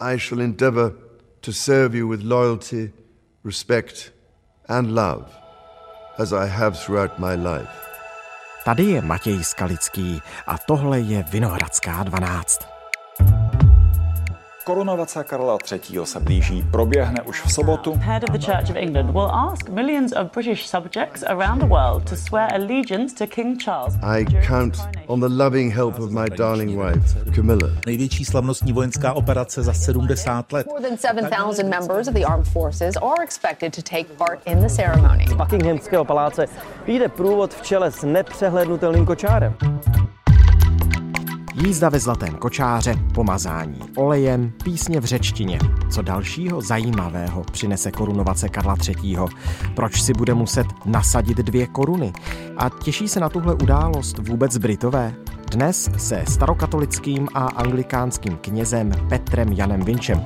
[0.00, 0.92] I shall endeavor
[1.42, 2.92] to serve you with loyalty,
[3.44, 4.12] respect
[4.68, 5.24] and love,
[6.18, 7.70] as I have throughout my life.
[8.64, 12.71] Tady je Matěj Skalický a tohle je Vinohradská 12.
[14.64, 16.06] Korunovace Karla III.
[16.06, 17.94] se blíží, proběhne už v sobotu.
[17.98, 22.10] Head of the Church of England will ask millions of British subjects around the world
[22.10, 23.94] to swear allegiance to King Charles.
[24.02, 27.68] I count on the loving help of my darling wife, Camilla.
[27.86, 30.66] Největší slavnostní vojenská operace za 70 let.
[30.66, 34.68] More than 7,000 members of the armed forces are expected to take part in the
[34.68, 35.26] ceremony.
[35.28, 36.46] Z Buckinghamského paláce
[36.86, 39.54] vyjde průvod v čele s nepřehlednutelným kočárem.
[41.66, 45.58] Jízda ve zlatém kočáře, pomazání olejem, písně v řečtině.
[45.90, 49.18] Co dalšího zajímavého přinese korunovace Karla III.
[49.74, 52.12] Proč si bude muset nasadit dvě koruny?
[52.56, 55.14] A těší se na tuhle událost vůbec Britové?
[55.50, 60.24] Dnes se starokatolickým a anglikánským knězem Petrem Janem Vinčem.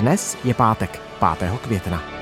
[0.00, 1.00] Dnes je pátek,
[1.38, 1.60] 5.
[1.60, 2.17] května.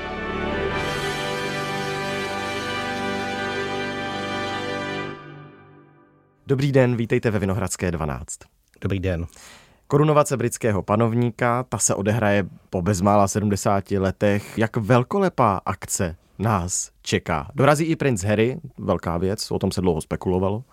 [6.47, 8.39] Dobrý den, vítejte ve Vinohradské 12.
[8.81, 9.25] Dobrý den.
[9.87, 14.57] Korunovace britského panovníka, ta se odehraje po bezmála 70 letech.
[14.57, 17.51] Jak velkolepá akce nás čeká?
[17.55, 20.63] Dorazí i princ Harry, velká věc, o tom se dlouho spekulovalo.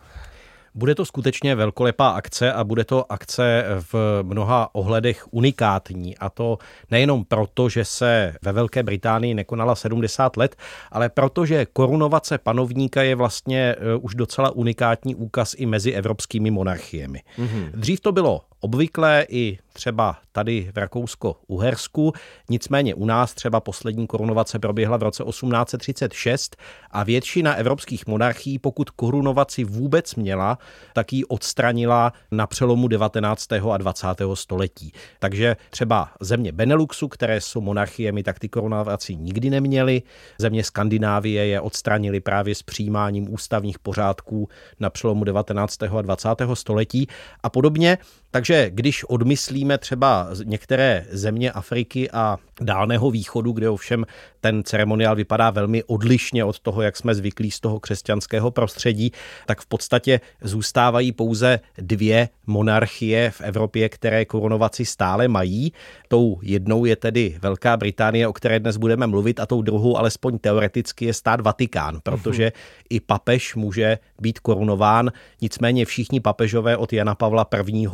[0.74, 6.18] Bude to skutečně velkolepá akce a bude to akce v mnoha ohledech unikátní.
[6.18, 6.58] A to
[6.90, 10.56] nejenom proto, že se ve Velké Británii nekonala 70 let,
[10.90, 17.22] ale protože korunovace panovníka je vlastně e, už docela unikátní úkaz i mezi evropskými monarchiemi.
[17.38, 17.70] Mm-hmm.
[17.74, 22.12] Dřív to bylo obvyklé i třeba tady v Rakousko-Uhersku,
[22.50, 26.56] nicméně u nás třeba poslední korunovace proběhla v roce 1836
[26.90, 30.58] a většina evropských monarchií, pokud korunovaci vůbec měla,
[30.92, 33.52] tak ji odstranila na přelomu 19.
[33.52, 34.06] a 20.
[34.34, 34.92] století.
[35.18, 40.02] Takže třeba země Beneluxu, které jsou monarchiemi, tak ty korunovaci nikdy neměly.
[40.38, 44.48] Země Skandinávie je odstranili právě s přijímáním ústavních pořádků
[44.80, 45.82] na přelomu 19.
[45.82, 46.28] a 20.
[46.54, 47.06] století
[47.42, 47.98] a podobně.
[48.30, 54.06] Takže když odmyslíme třeba některé země Afriky a Dálného východu, kde ovšem
[54.40, 59.12] ten ceremoniál vypadá velmi odlišně od toho, jak jsme zvyklí z toho křesťanského prostředí,
[59.46, 65.72] tak v podstatě zůstávají pouze dvě monarchie v Evropě, které korunovaci stále mají.
[66.08, 70.38] Tou jednou je tedy Velká Británie, o které dnes budeme mluvit, a tou druhou, alespoň
[70.38, 72.52] teoreticky, je stát Vatikán, protože
[72.90, 77.86] i papež může být korunován, nicméně všichni papežové od Jana Pavla I.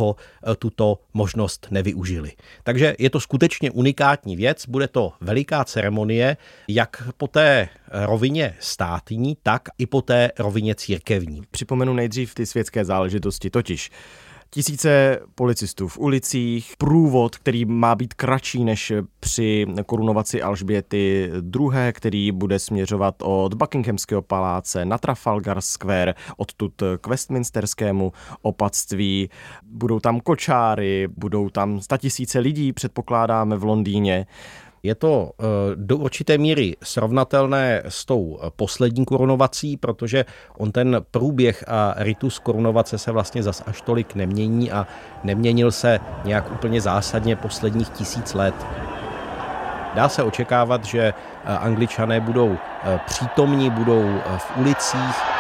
[0.59, 2.33] tuto možnost nevyužili.
[2.63, 6.37] Takže je to skutečně unikátní věc, bude to veliká ceremonie,
[6.69, 11.43] jak po té rovině státní, tak i po té rovině církevní.
[11.51, 13.91] Připomenu nejdřív ty světské záležitosti, totiž
[14.53, 21.31] Tisíce policistů v ulicích, průvod, který má být kratší než při korunovaci Alžběty
[21.61, 28.13] II., který bude směřovat od Buckinghamského paláce na Trafalgar Square, odtud k Westminsterskému
[28.43, 29.31] opatství.
[29.63, 34.27] Budou tam kočáry, budou tam statisíce lidí, předpokládáme v Londýně.
[34.83, 40.25] Je to eh, do určité míry srovnatelné s tou poslední korunovací, protože
[40.59, 44.87] on ten průběh a ritus korunovace se vlastně zas až tolik nemění a
[45.25, 48.55] neměnil se nějak úplně zásadně posledních tisíc let.
[49.95, 55.40] Dá se očekávat, že eh, angličané budou eh, přítomní, budou v ulicích,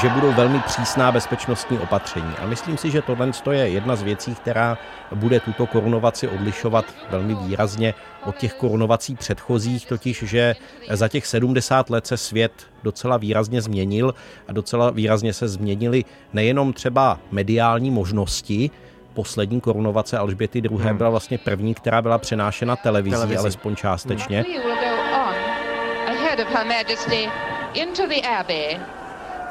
[0.00, 2.34] že budou velmi přísná bezpečnostní opatření.
[2.42, 4.78] A myslím si, že tohle je jedna z věcí, která
[5.14, 10.56] bude tuto korunovaci odlišovat velmi výrazně od těch korunovací předchozích, totiž, že
[10.90, 12.52] za těch 70 let se svět
[12.82, 14.14] docela výrazně změnil
[14.48, 18.70] a docela výrazně se změnily nejenom třeba mediální možnosti,
[19.14, 20.78] poslední korunovace Alžběty II.
[20.78, 20.96] Hmm.
[20.96, 23.38] byla vlastně první, která byla přenášena televizí, Televizi.
[23.38, 24.44] alespoň částečně.
[24.48, 24.66] Hmm.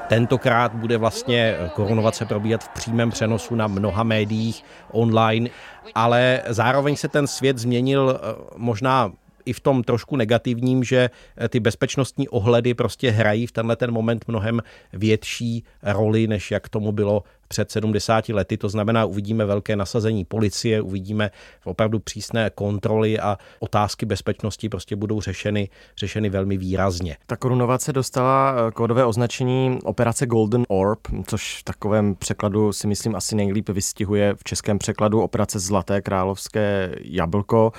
[0.08, 5.50] Tentokrát bude vlastně korunovace probíhat v přímém přenosu na mnoha médiích online,
[5.96, 9.12] ale zároveň se ten svět změnil eh, možná
[9.46, 13.92] i v tom trošku negativním, že eh, ty bezpečnostní ohledy prostě hrají v tenhle ten
[13.92, 14.62] moment mnohem
[14.94, 18.58] větší roli, než jak tomu bylo před 70 lety.
[18.58, 21.32] To znamená, uvidíme velké nasazení policie, uvidíme
[21.64, 27.18] opravdu přísné kontroly a otázky bezpečnosti prostě budou řešeny, řešeny velmi výrazně.
[27.26, 33.16] Ta korunovace dostala eh, kódové označení operace Golden Orb, což v takovém překladu si myslím
[33.16, 37.72] asi nejlíp vystihuje v českém překladu operace Zlaté královské jablko.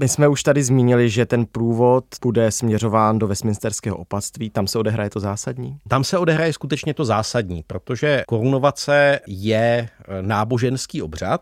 [0.00, 4.50] My jsme už tady zmínili, že ten průvod bude směřován do Westminsterského opatství.
[4.50, 5.78] Tam se odehraje to zásadní?
[5.88, 11.40] Tam se odehraje skutečně to zásadní, protože korunovace je eh, náboženský obřad.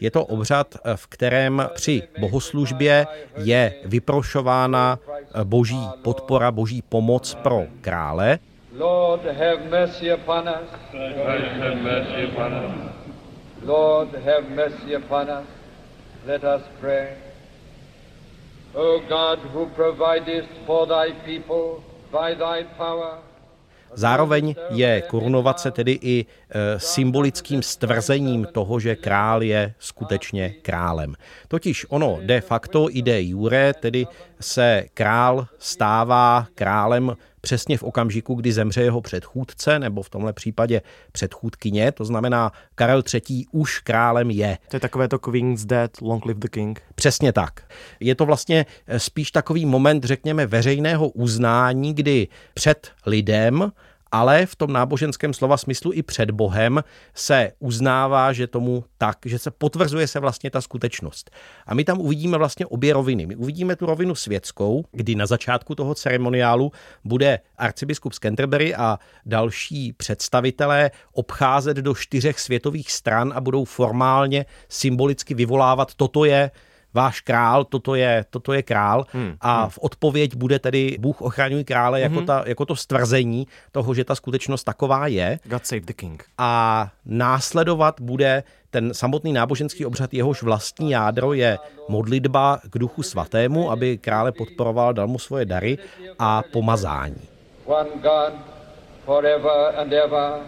[0.00, 3.06] Je to obřad, eh, v kterém při bohoslužbě
[3.36, 4.98] je vyprošována
[5.34, 8.38] eh, boží podpora, boží pomoc pro krále.
[8.78, 10.70] Lord, have mercy upon us.
[10.92, 12.92] Lord, have mercy upon us.
[13.64, 15.48] Lord, have mercy upon us.
[16.26, 17.23] Let us pray.
[23.94, 31.14] Zároveň je korunovace tedy i e, symbolickým stvrzením toho, že král je skutečně králem.
[31.48, 34.06] Totiž ono de facto i de jure, tedy
[34.40, 40.82] se král stává králem přesně v okamžiku, kdy zemře jeho předchůdce, nebo v tomhle případě
[41.12, 43.44] předchůdkyně, to znamená Karel III.
[43.52, 44.58] už králem je.
[44.68, 46.82] To je takové to Queen's Dead, Long Live the King.
[46.94, 47.62] Přesně tak.
[48.00, 53.72] Je to vlastně spíš takový moment, řekněme, veřejného uznání, kdy před lidem
[54.14, 56.84] ale v tom náboženském slova smyslu i před Bohem
[57.14, 61.30] se uznává, že tomu tak, že se potvrzuje se vlastně ta skutečnost.
[61.66, 63.26] A my tam uvidíme vlastně obě roviny.
[63.26, 66.72] My uvidíme tu rovinu světskou, kdy na začátku toho ceremoniálu
[67.04, 74.46] bude arcibiskup z Canterbury a další představitelé obcházet do čtyřech světových stran a budou formálně
[74.68, 76.50] symbolicky vyvolávat, toto je
[76.94, 79.36] váš král, toto je, toto je král hmm.
[79.40, 79.70] a hmm.
[79.70, 82.26] v odpověď bude tedy Bůh ochraňuj krále jako, hmm.
[82.26, 85.38] ta, jako to stvrzení toho, že ta skutečnost taková je.
[85.44, 86.24] God save the king.
[86.38, 91.58] A následovat bude ten samotný náboženský obřad, jehož vlastní jádro je
[91.88, 95.78] modlitba k duchu svatému, aby krále podporoval, dal mu svoje dary
[96.18, 97.28] a pomazání.
[97.64, 98.32] One God,
[99.04, 100.40] forever and ever.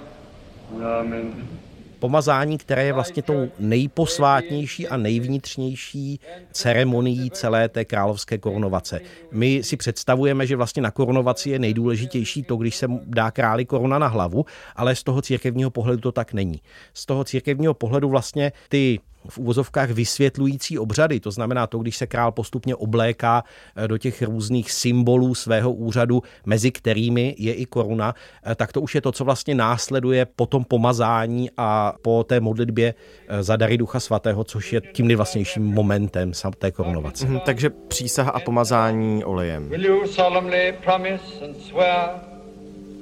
[1.01, 1.66] Amen
[2.07, 6.21] pomazání, které je vlastně tou nejposvátnější a nejvnitřnější
[6.53, 9.01] ceremonií celé té královské korunovace.
[9.33, 13.99] My si představujeme, že vlastně na korunovaci je nejdůležitější to, když se dá králi koruna
[13.99, 14.45] na hlavu,
[14.77, 16.61] ale z toho církevního pohledu to tak není.
[16.95, 21.21] Z toho církevního pohledu vlastně ty v úvozovkách vysvětlující obřady.
[21.21, 23.45] To znamená to, když se král postupně obléká
[23.77, 28.15] eh, do těch různých symbolů svého úřadu, mezi kterými je i koruna,
[28.45, 32.41] eh, tak to už je to, co vlastně následuje po tom pomazání a po té
[32.41, 32.95] modlitbě
[33.29, 37.27] eh, za dary Ducha Svatého, což je tím nejvlastnějším momentem té korunovace.
[37.27, 39.69] Mhm, takže přísaha a pomazání olejem.
[39.69, 42.11] Will you solemnly promise and swear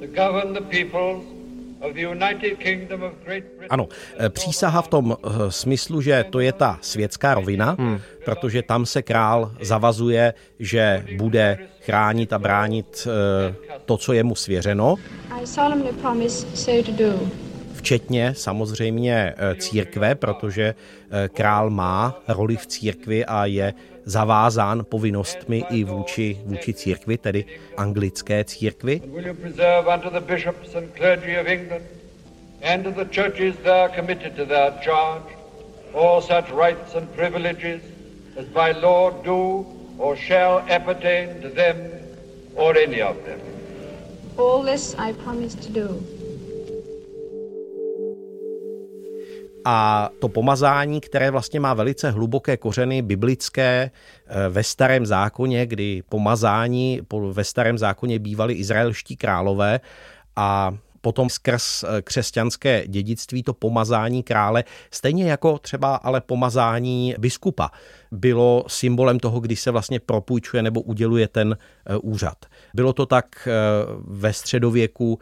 [0.01, 1.44] to govern the peoples
[3.71, 3.89] ano,
[4.19, 8.01] eh, přísaha v tom eh, smyslu, že to je ta světská rovina, hmm.
[8.25, 14.35] protože tam se král zavazuje, že bude chránit a bránit eh, to, co je mu
[14.35, 14.97] svěřeno.
[17.75, 20.75] Včetně samozřejmě církve, protože
[21.33, 27.45] král má roli v církvi a je zavázán povinnostmi i vůči, vůči církvi, tedy
[27.77, 29.01] anglické církvi.
[32.65, 35.37] and to the churches there committed to their charge
[35.95, 37.83] all such rights and privileges
[38.37, 39.67] as by law do
[39.99, 41.77] or shall appertain to them
[42.57, 43.41] or any of them.
[44.37, 46.14] All this I promise to do.
[49.65, 53.91] A to pomazání, které vlastně má velice hluboké kořeny biblické
[54.27, 57.01] eh, ve starém zákoně, kdy pomazání
[57.33, 59.81] ve starém zákoně bývali izraelští králové
[60.37, 67.71] a potom skrz eh, křesťanské dědictví to pomazání krále, stejně jako třeba ale pomazání biskupa,
[68.13, 72.47] bylo symbolem toho, když se vlastně propůjčuje nebo uděluje ten eh, úřad.
[72.75, 73.53] Bylo to tak eh,
[74.01, 75.19] ve středověku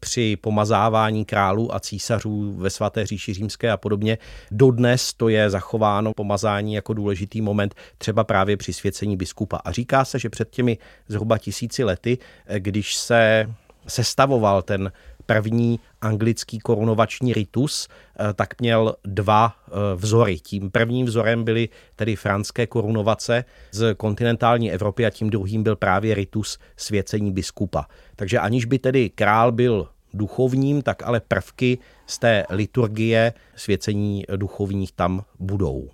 [0.00, 4.18] při pomazávání králů a císařů ve svaté říši římské a podobně.
[4.50, 9.56] Dodnes to je zachováno pomazání jako důležitý moment třeba právě při svěcení biskupa.
[9.64, 10.78] A říká se, že před těmi
[11.08, 12.18] zhruba tisíci lety,
[12.58, 13.46] když se
[13.86, 14.92] sestavoval ten
[15.26, 20.38] první anglický korunovační ritus, eh, tak měl dva eh, vzory.
[20.38, 26.14] Tím prvním vzorem byly tedy franské korunovace z kontinentální Evropy a tím druhým byl právě
[26.14, 27.86] ritus svěcení biskupa.
[28.16, 34.92] Takže aniž by tedy král byl duchovním, tak ale prvky z té liturgie svěcení duchovních
[34.92, 35.88] tam budou.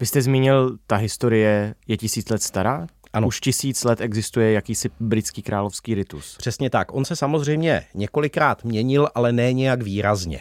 [0.00, 2.86] Vy jste zmínil, ta historie je tisíc let stará?
[3.12, 3.26] Ano.
[3.26, 6.36] Už tisíc let existuje jakýsi britský královský ritus.
[6.36, 6.94] Přesně tak.
[6.94, 10.40] On se samozřejmě několikrát měnil, ale ne nějak výrazně.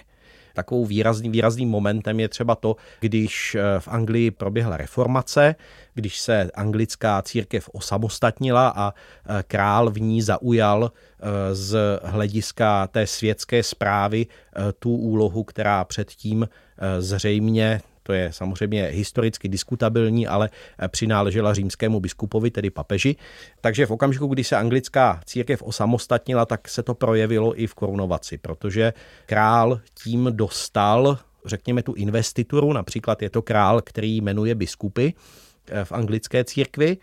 [0.54, 5.56] Takovou výrazný, výrazným momentem je třeba to, když eh, v Anglii proběhla reformace,
[5.94, 13.08] když se anglická církev osamostatnila a eh, král v ní zaujal eh, z hlediska té
[13.08, 14.28] světské zprávy
[14.80, 16.50] tu úlohu, která předtím
[17.00, 20.50] zřejmě to je samozřejmě historicky diskutabilní, ale
[20.88, 23.16] přináležela římskému biskupovi, tedy papeži.
[23.62, 28.38] Takže v okamžiku, kdy se anglická církev osamostatnila, tak se to projevilo i v korunovaci,
[28.38, 28.94] protože
[29.26, 35.92] král tím dostal řekněme, tu investituru, například je to král, který jmenuje biskupy eh, v
[35.92, 36.98] anglické církvi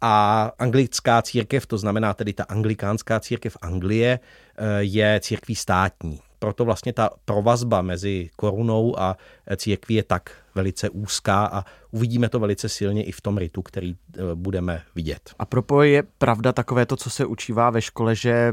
[0.00, 6.20] a anglická církev, to znamená tedy ta anglikánská církev Anglie, eh, je církví státní.
[6.38, 9.16] Proto vlastně ta provazba mezi korunou a
[9.56, 13.94] církví je tak velice úzká a uvidíme to velice silně i v tom ritu, který
[13.94, 15.30] eh, budeme vidět.
[15.38, 18.52] A propo je pravda takové to, co se učívá ve škole, že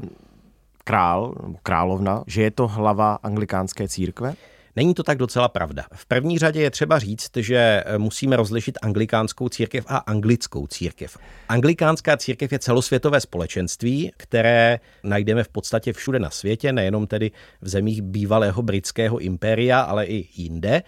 [0.83, 4.35] král nebo královna, že je to hlava anglikánské církve?
[4.75, 5.83] Není to tak docela pravda.
[5.93, 11.17] V první řadě je třeba říct, že eh, musíme rozlišit anglikánskou církev a anglickou církev.
[11.49, 17.31] Anglikánská církev je celosvětové společenství, které najdeme v podstatě všude na světě, nejenom tedy
[17.61, 20.83] v zemích bývalého britského impéria, ale i jinde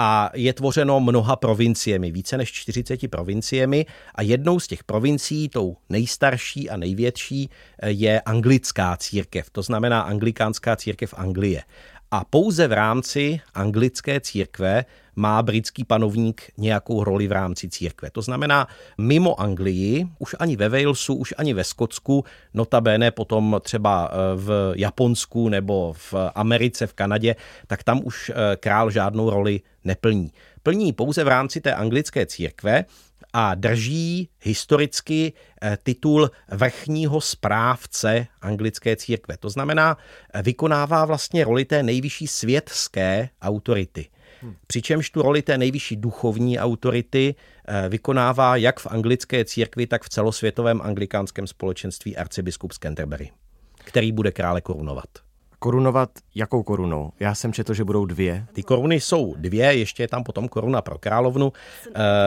[0.00, 5.76] a je tvořeno mnoha provinciemi, více než 40 provinciemi a jednou z těch provincií, tou
[5.88, 7.50] nejstarší a největší,
[7.86, 11.62] je anglická církev, to znamená anglikánská církev Anglie.
[12.10, 14.84] A pouze v rámci anglické církve
[15.18, 18.10] má britský panovník nějakou roli v rámci církve.
[18.10, 24.10] To znamená, mimo Anglii, už ani ve Walesu, už ani ve Skotsku, notabene potom třeba
[24.10, 29.60] eh, v Japonsku nebo v Americe, v Kanadě, tak tam už eh, král žádnou roli
[29.84, 30.32] neplní.
[30.62, 32.84] Plní pouze v rámci té anglické církve
[33.32, 35.32] a drží historicky
[35.62, 39.36] eh, titul vrchního správce anglické církve.
[39.36, 39.96] To znamená,
[40.42, 44.06] vykonává vlastně roli té nejvyšší světské autority.
[44.42, 44.54] Hmm.
[44.66, 47.34] Přičemž tu roli té nejvyšší duchovní autority
[47.68, 53.30] eh, vykonává jak v anglické církvi, tak v celosvětovém anglikánském společenství arcibiskup z Canterbury,
[53.84, 55.08] který bude krále korunovat.
[55.58, 57.12] Korunovat jakou korunou?
[57.20, 58.46] Já jsem četl, že budou dvě.
[58.52, 61.52] Ty koruny jsou dvě, ještě je tam potom koruna pro královnu.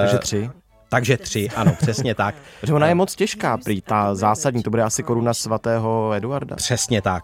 [0.01, 0.49] Takže tři.
[0.89, 2.35] Takže tři, ano, přesně tak.
[2.61, 6.55] Protože ona je moc těžká, prý ta zásadní, to bude asi koruna svatého Eduarda.
[6.55, 7.23] Přesně tak.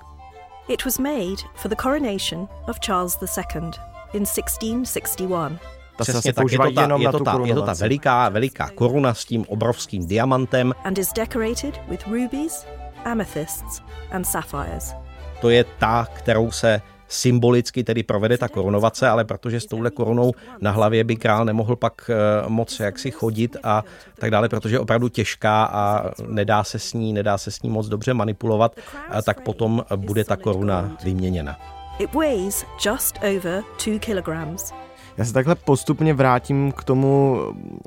[0.68, 5.60] It was made for the coronation of Charles II in 1661.
[5.98, 7.62] Ta se Přesně asi tak, je to, ta, jenom je, na to ta, je to
[7.62, 10.74] ta veliká, veliká koruna s tím obrovským diamantem.
[10.84, 12.66] And is decorated with rubies,
[13.06, 14.94] amethysts, and sapphires.
[15.42, 20.32] To je ta, kterou se symbolicky tedy provede ta korunovace, ale protože s touhle korunou
[20.62, 23.84] na hlavě by král nemohl pak eh, moc jaksi chodit a
[24.20, 27.70] tak dále, protože je opravdu těžká a nedá se s ní, nedá se s ní
[27.70, 28.76] moc dobře manipulovat,
[29.10, 31.77] a tak potom bude ta koruna vyměněna.
[32.00, 34.74] It weighs just over two kilograms.
[35.18, 37.38] Já se takhle postupně vrátím k tomu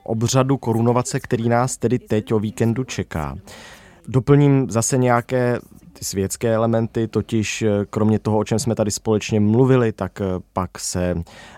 [0.02, 3.36] obřadu korunovace, který nás tedy teď o víkendu čeká.
[4.08, 5.58] Doplním zase nějaké
[6.00, 10.24] ty světské elementy, totiž eh, kromě toho, o čem jsme tady společně mluvili, tak eh,
[10.52, 11.14] pak se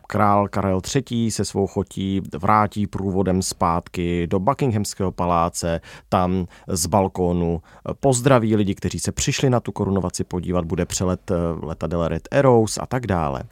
[0.07, 0.81] král Karel
[1.11, 1.31] III.
[1.31, 8.75] se svou chotí vrátí průvodem zpátky do Buckinghamského paláce, tam z balkónu eh, pozdraví lidi,
[8.75, 11.31] kteří se přišli na tu korunovaci podívat, bude přelet
[11.63, 13.43] letadel Red Arrows a tak dále.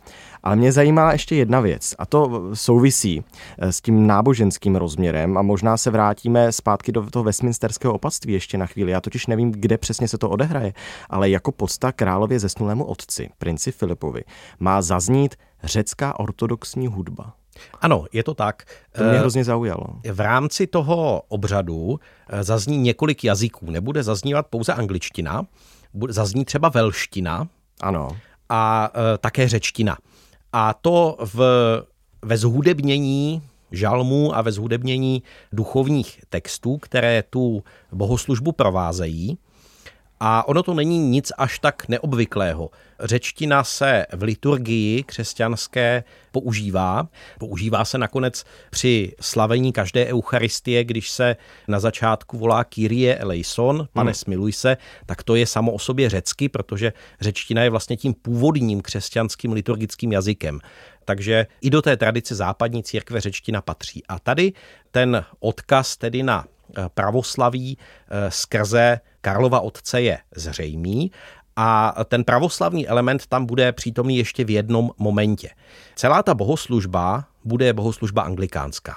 [0.43, 3.25] Ale mě zajímá ještě jedna věc a to souvisí
[3.59, 8.67] s tím náboženským rozměrem a možná se vrátíme zpátky do toho Westminsterského opatství ještě na
[8.67, 8.93] chvíli.
[8.93, 10.73] Já totiž nevím, kde přesně se to odehraje,
[11.11, 14.25] ale jako podsta králově zesnulému otci, princi Filipovi,
[14.59, 17.33] má zaznít řecká ortodoxní hudba.
[17.81, 18.63] Ano, je to tak.
[18.93, 19.85] To mě hrozně zaujalo.
[20.13, 22.01] V rámci toho obřadu
[22.41, 23.71] zazní několik jazyků.
[23.71, 25.47] Nebude zaznívat pouze angličtina,
[26.09, 27.49] zazní třeba velština.
[27.81, 28.09] Ano.
[28.49, 29.97] A také řečtina.
[30.53, 31.41] A to v,
[32.23, 33.43] ve zhudebnění
[33.73, 39.39] žalmů a ve zhudebnění duchovních textů, které tu bohoslužbu provázejí.
[40.21, 42.71] A ono to není nic až tak neobvyklého.
[43.01, 47.09] Řečtina se v liturgii křesťanské používá.
[47.39, 51.37] Používá se nakonec při slavení každé eucharistie, když se
[51.69, 54.15] na začátku volá Kyrie eleison, pane hmm.
[54.15, 58.81] smiluj se, tak to je samo o sobě řecky, protože řečtina je vlastně tím původním
[58.81, 60.61] křesťanským liturgickým jazykem.
[61.05, 64.03] Takže i do té tradice západní církve řečtina patří.
[64.09, 64.53] A tady
[64.91, 66.45] ten odkaz tedy na
[66.95, 67.79] pravoslaví
[68.29, 71.11] skrze Karlova otce je zřejmý
[71.57, 75.51] a ten pravoslavný element tam bude přítomný ještě v jednom momentě.
[75.97, 78.97] Celá ta bohoslužba bude bohoslužba anglikánská.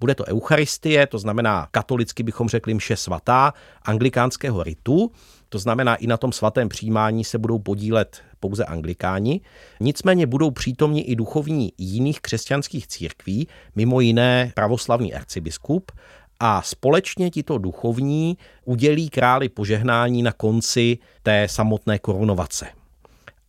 [0.00, 3.52] Bude to eucharistie, to znamená katolicky bychom řekli mše svatá,
[3.82, 5.10] anglikánského ritu,
[5.48, 9.40] to znamená i na tom svatém přijímání se budou podílet pouze anglikáni.
[9.80, 15.92] Nicméně budou přítomni i duchovní jiných křesťanských církví, mimo jiné pravoslavný arcibiskup,
[16.40, 22.66] a společně tito duchovní udělí králi požehnání na konci té samotné korunovace.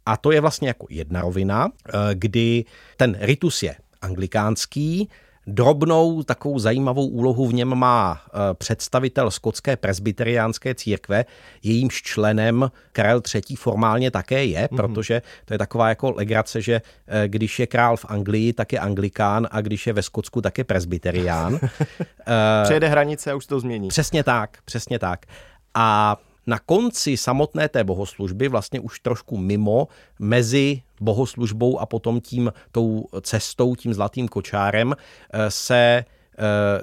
[0.05, 1.71] A to je vlastně jako jedna rovina,
[2.13, 2.65] kdy
[2.97, 5.09] ten ritus je anglikánský.
[5.47, 11.25] Drobnou takovou zajímavou úlohu v něm má eh, představitel skotské presbyteriánské církve,
[11.63, 13.55] jejímž členem Karel III.
[13.55, 14.75] formálně také je, mm-hmm.
[14.75, 18.79] protože to je taková jako legrace, že eh, když je král v Anglii, tak je
[18.79, 21.59] anglikán a když je ve Skotsku, tak je presbyterián.
[22.63, 23.87] Přejede hranice a už to změní.
[23.87, 25.25] Přesně tak, přesně tak.
[25.73, 29.87] A na konci samotné té bohoslužby, vlastně už trošku mimo,
[30.19, 36.05] mezi bohoslužbou a potom tím tou cestou, tím zlatým kočárem, eh, se
[36.37, 36.81] eh,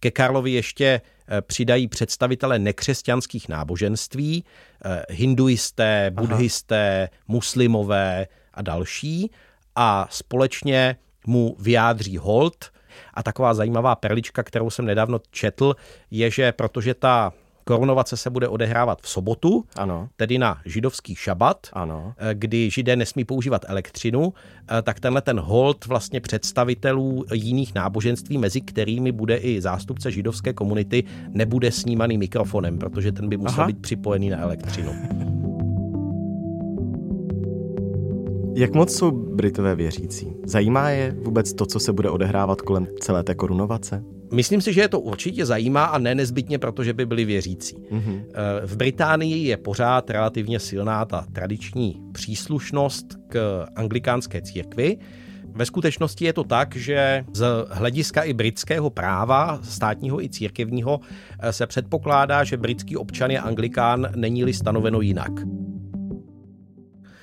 [0.00, 4.44] ke Karlovi ještě eh, přidají představitele nekřesťanských náboženství,
[5.10, 9.30] hinduisté, buddhisté, muslimové a další
[9.76, 12.70] a společně mu vyjádří hold.
[13.14, 15.74] A taková zajímavá perlička, kterou jsem nedávno četl,
[16.10, 17.32] je, že protože ta
[17.68, 20.08] Korunovace se bude odehrávat v sobotu, ano.
[20.16, 22.14] tedy na židovský šabat, ano.
[22.18, 24.32] Eh, kdy židé nesmí používat elektřinu,
[24.78, 30.52] eh, tak tenhle ten hold vlastně představitelů jiných náboženství, mezi kterými bude i zástupce židovské
[30.52, 33.66] komunity, nebude snímaný mikrofonem, protože ten by musel Aha.
[33.66, 34.92] být připojený na elektřinu.
[38.54, 40.32] Jak moc jsou Britové věřící?
[40.44, 44.15] Zajímá je vůbec to, co se bude odehrávat kolem celé té korunovace?
[44.32, 47.76] Myslím si, že je to určitě zajímá a ne nezbytně, protože by byli věřící.
[47.76, 48.24] Mm-hmm.
[48.64, 54.98] V Británii je pořád relativně silná ta tradiční příslušnost k anglikánské církvi.
[55.56, 61.00] Ve skutečnosti je to tak, že z hlediska i britského práva, státního i církevního,
[61.40, 65.32] eh, se předpokládá, že britský občan je anglikán, není-li stanoveno jinak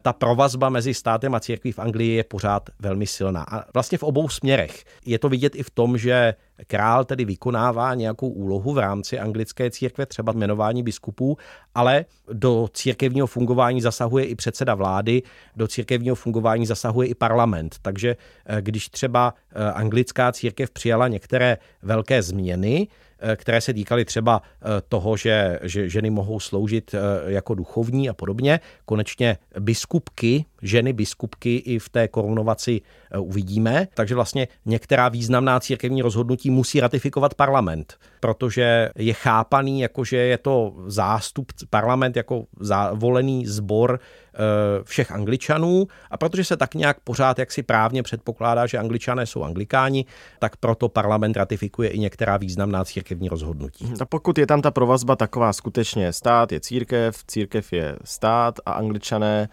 [0.04, 3.46] ta provazba mezi státem a církví v Anglii je pořád velmi silná.
[3.52, 4.84] A vlastně v obou směrech.
[5.06, 6.34] Je to vidět i v tom, že
[6.68, 11.38] král tedy vykonává nějakou úlohu v rámci anglické církve, třeba jmenování biskupů,
[11.76, 15.22] ale do církevního fungování zasahuje i předseda vlády,
[15.56, 17.76] do církevního fungování zasahuje i parlament.
[17.82, 22.88] Takže eh, když třeba eh, anglická církev přijala některé velké změny,
[23.36, 27.00] které se týkaly třeba eh, toho, že, že ženy mohou sloužit eh,
[27.32, 28.60] jako duchovní a podobně.
[28.86, 32.82] Konečně biskupky, ženy biskupky i v té korunovaci
[33.18, 33.88] uvidíme.
[33.94, 40.38] Takže vlastně některá významná církevní rozhodnutí musí ratifikovat parlament, protože je chápaný jako, že je
[40.38, 42.46] to zástup, parlament jako
[42.94, 44.00] volený sbor
[44.36, 49.44] Eh, všech angličanů a protože se tak nějak pořád jaksi právně předpokládá, že angličané jsou
[49.44, 50.06] anglikáni,
[50.40, 53.94] tak proto parlament ratifikuje i některá významná církevní rozhodnutí.
[54.00, 58.72] A pokud je tam ta provazba taková skutečně stát je církev, církev je stát a
[58.72, 59.50] angličané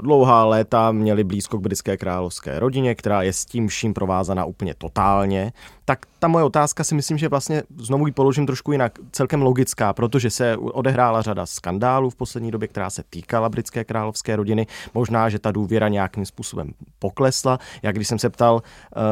[0.00, 4.74] dlouhá léta měli blízko k britské královské rodině, která je s tím vším provázaná úplně
[4.74, 5.52] totálně,
[5.84, 9.92] tak ta moje otázka si myslím, že vlastně znovu ji položím trošku jinak, celkem logická,
[9.92, 14.66] protože se odehrála řada skandálů v poslední době, která se týkala britské královské rodiny.
[14.94, 17.58] Možná, že ta důvěra nějakým způsobem poklesla.
[17.82, 18.62] Jak když jsem se ptal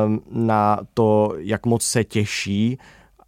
[0.07, 2.79] um, na to, jak moc se těší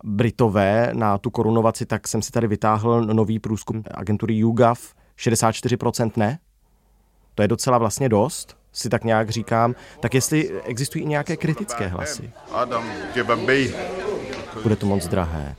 [0.04, 6.38] Britové na tu korunovaci, tak jsem si tady vytáhl nový průzkum agentury YouGov, 64% ne,
[7.34, 11.86] to je docela vlastně dost, si tak nějak říkám, tak jestli existují i nějaké kritické
[11.86, 12.30] hlasy.
[14.62, 15.56] Bude to moc drahé.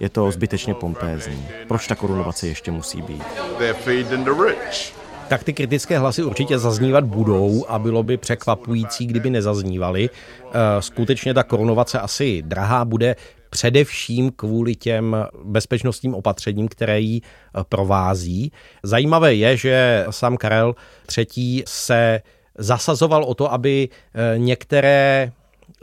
[0.00, 1.48] Je to zbytečně pompézní.
[1.68, 3.24] Proč ta korunovace ještě musí být?
[3.58, 9.06] They're feeding the rich tak ty kritické hlasy určitě zaznívat budou a bylo by překvapující,
[9.06, 10.10] kdyby nezaznívaly.
[10.10, 10.50] Eh,
[10.82, 13.16] skutečně ta korunovace asi drahá bude
[13.50, 18.52] především kvůli těm bezpečnostním opatřením, které ji eh, provází.
[18.82, 20.74] Zajímavé je, že sám Karel
[21.18, 21.62] III.
[21.66, 22.20] se
[22.58, 25.32] zasazoval o to, aby eh, některé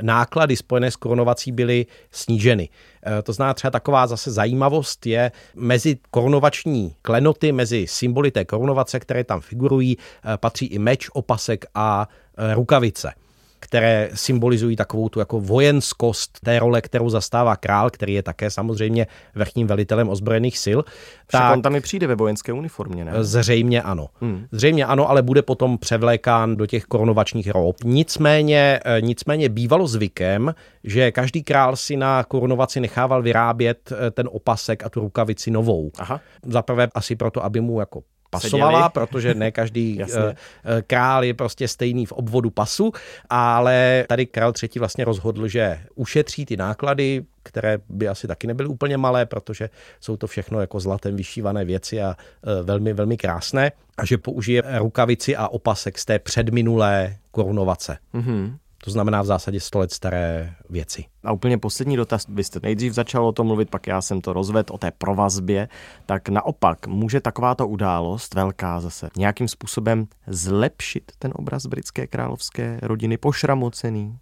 [0.02, 2.70] náklady spojené s korunovací byly sníženy.
[3.06, 9.00] Eh, to zná třeba taková zase zajímavost je mezi korunovační klenoty, mezi symboly té korunovace,
[9.00, 13.14] které tam figurují, eh, patří i meč, opasek a eh, rukavice
[13.62, 19.08] které symbolizují takovou tu jako vojenskost té role, kterou zastává král, který je také samozřejmě
[19.36, 20.80] vrchním velitelem ozbrojených sil.
[21.28, 23.12] Však tak on tam i přijde ve vojenské uniformě, ne?
[23.20, 24.08] Zřejmě ano.
[24.22, 24.46] Hmm.
[24.52, 27.76] Zřejmě ano, ale bude potom převlékán do těch korunovačních rob.
[27.84, 34.30] Nicméně, eh, nicméně bývalo zvykem, že každý král si na korunovaci nechával vyrábět eh, ten
[34.32, 35.92] opasek a tu rukavici novou.
[35.98, 36.20] Aha.
[36.46, 38.90] Zaprvé asi proto, aby mu jako pasovala, seděli.
[38.94, 42.92] protože ne každý eh, eh, král je prostě stejný v obvodu pasu,
[43.30, 48.70] ale tady král třetí vlastně rozhodl, že ušetří ty náklady, které by asi taky nebyly
[48.70, 53.72] úplně malé, protože jsou to všechno jako zlatem vyšívané věci a eh, velmi, velmi krásné
[53.98, 57.98] a že použije rukavici a opasek z té předminulé korunovace.
[58.14, 58.58] Mm-hmm.
[58.84, 61.06] To znamená v zásadě 100 let staré věci.
[61.24, 62.26] A úplně poslední dotaz.
[62.30, 65.70] Vy jste nejdřív začal o tom mluvit, pak já jsem to rozvedl o té provazbě.
[66.06, 73.18] Tak naopak, může takováto událost, velká zase, nějakým způsobem zlepšit ten obraz britské královské rodiny
[73.18, 74.18] pošramocený?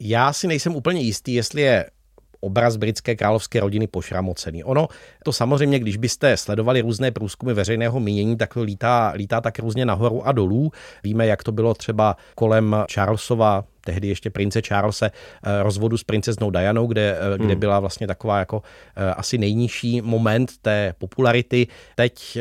[0.00, 1.86] Já si nejsem úplně jistý, jestli je
[2.42, 4.64] obraz britské královské rodiny pošramocený.
[4.64, 4.88] Ono,
[5.24, 9.86] to samozřejmě, když byste sledovali různé průzkumy veřejného mínění, tak to lítá, lítá tak různě
[9.86, 10.72] nahoru a dolů.
[11.02, 16.50] Víme, jak to bylo třeba kolem Charlesova tehdy ještě prince Charlese, eh, rozvodu s princeznou
[16.50, 17.60] Dianou, kde, eh, kde hmm.
[17.60, 18.62] byla vlastně taková jako
[18.96, 21.66] eh, asi nejnižší moment té popularity.
[21.94, 22.38] Teď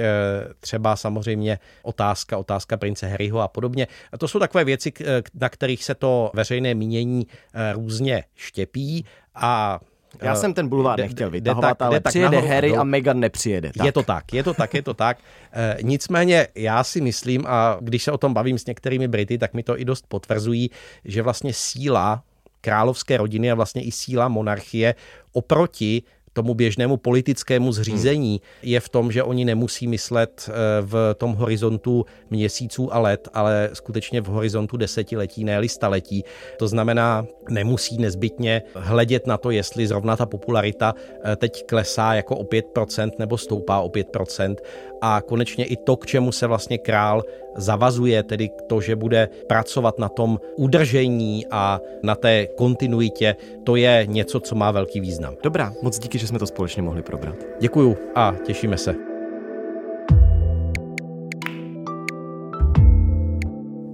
[0.59, 3.87] třeba samozřejmě otázka, otázka prince Harryho a podobně.
[4.11, 4.93] A to jsou takové věci,
[5.33, 7.27] na kterých se to veřejné mínění
[7.73, 9.79] různě štěpí a
[10.21, 13.71] já jsem ten bulvár nechtěl vytahovat, tak, ale tak přijede nahoru, Harry a Meghan nepřijede.
[13.77, 13.85] Tak.
[13.85, 15.17] Je to tak, je to tak, je to tak.
[15.53, 19.53] E, nicméně já si myslím, a když se o tom bavím s některými Brity, tak
[19.53, 20.71] mi to i dost potvrzují,
[21.05, 22.23] že vlastně síla
[22.61, 24.95] královské rodiny a vlastně i síla monarchie
[25.33, 31.33] oproti tomu běžnému politickému zřízení je v tom, že oni nemusí myslet eh, v tom
[31.33, 36.23] horizontu měsíců a let, ale skutečně v horizontu desetiletí, ne staletí.
[36.59, 42.37] To znamená, nemusí nezbytně hledět na to, jestli zrovna ta popularita eh, teď klesá jako
[42.37, 44.55] o 5% nebo stoupá o 5%,
[45.01, 47.23] a konečně i to, k čemu se vlastně král
[47.55, 54.05] zavazuje, tedy to, že bude pracovat na tom udržení a na té kontinuitě, to je
[54.09, 55.35] něco, co má velký význam.
[55.43, 57.35] Dobrá, moc díky, že jsme to společně mohli probrat.
[57.59, 59.10] Děkuju a těšíme se.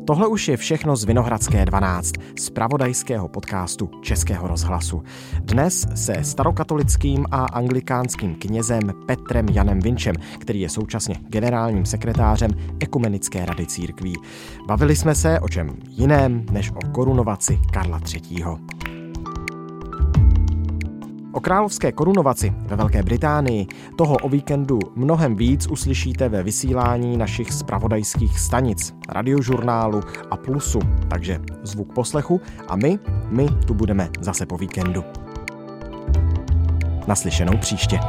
[0.07, 5.03] Tohle už je všechno z Vinohradské 12, z pravodajského podcastu Českého rozhlasu.
[5.39, 13.45] Dnes se starokatolickým a anglikánským knězem Petrem Janem Vinčem, který je současně generálním sekretářem Ekumenické
[13.45, 14.13] rady církví.
[14.67, 18.96] Bavili jsme se o čem jiném než o korunovaci Karla III.
[21.37, 27.51] O královské korunovaci ve Velké Británii toho o víkendu mnohem víc uslyšíte ve vysílání našich
[27.51, 34.57] spravodajských stanic, radiožurnálu a Plusu, takže zvuk poslechu a my, my tu budeme zase po
[34.57, 35.03] víkendu.
[37.07, 37.99] Naslyšenou příště.